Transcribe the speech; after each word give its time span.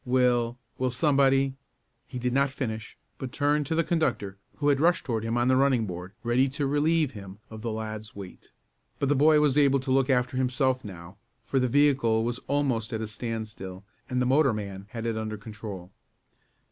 Will 0.03 0.57
will 0.79 0.89
somebody" 0.89 1.53
He 2.07 2.17
did 2.17 2.33
not 2.33 2.49
finish, 2.51 2.97
but 3.19 3.31
turned 3.31 3.67
to 3.67 3.75
the 3.75 3.83
conductor, 3.83 4.39
who 4.57 4.69
had 4.69 4.79
rushed 4.79 5.05
toward 5.05 5.23
him 5.23 5.37
on 5.37 5.47
the 5.47 5.55
running 5.55 5.85
board, 5.85 6.13
ready 6.23 6.49
to 6.49 6.65
relieve 6.65 7.11
him 7.11 7.37
of 7.51 7.61
the 7.61 7.69
lad's 7.69 8.15
weight. 8.15 8.49
But 8.97 9.09
the 9.09 9.15
boy 9.15 9.39
was 9.41 9.59
able 9.59 9.79
to 9.81 9.91
look 9.91 10.09
after 10.09 10.37
himself 10.37 10.83
now, 10.83 11.17
for 11.45 11.59
the 11.59 11.67
vehicle 11.67 12.23
was 12.23 12.39
almost 12.47 12.91
at 12.93 13.01
a 13.01 13.07
standstill, 13.07 13.83
and 14.09 14.19
the 14.19 14.25
motorman 14.25 14.87
had 14.89 15.05
it 15.05 15.19
under 15.19 15.37
control. 15.37 15.91